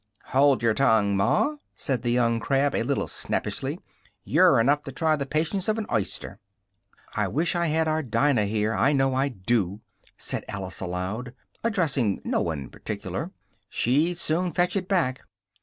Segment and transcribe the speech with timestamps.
[0.29, 3.79] "Hold your tongue, Ma!" said the young Crab, a little snappishly,
[4.23, 6.39] "you're enough to try the patience of an oyster!"
[7.15, 9.81] "I wish I had our Dinah here, I know I do!"
[10.17, 13.29] said Alice aloud, addressing no one in particular,
[13.69, 15.21] "she'd soon fetch it back!"